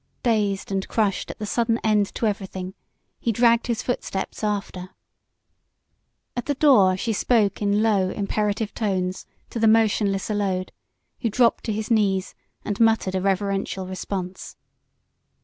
Dazed 0.23 0.71
and 0.71 0.87
crushed 0.87 1.29
at 1.29 1.37
the 1.37 1.45
sudden 1.45 1.77
end 1.83 2.07
to 2.15 2.25
everything, 2.25 2.73
he 3.19 3.31
dragged 3.31 3.67
his 3.67 3.83
footsteps 3.83 4.43
after. 4.43 4.89
At 6.35 6.47
the 6.47 6.55
door 6.55 6.97
she 6.97 7.13
spoke 7.13 7.61
in 7.61 7.83
low, 7.83 8.09
imperative 8.09 8.73
tones 8.73 9.27
to 9.51 9.59
the 9.59 9.67
motionless 9.67 10.27
Allode, 10.31 10.71
who 11.19 11.29
dropped 11.29 11.65
to 11.65 11.71
his 11.71 11.91
knees 11.91 12.33
and 12.65 12.79
muttered 12.79 13.13
a 13.13 13.21
reverential 13.21 13.85
response. 13.85 14.55